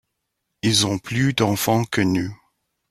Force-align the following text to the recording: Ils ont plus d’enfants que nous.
Ils 0.63 0.87
ont 0.87 0.97
plus 0.97 1.33
d’enfants 1.35 1.83
que 1.83 2.01
nous. 2.01 2.33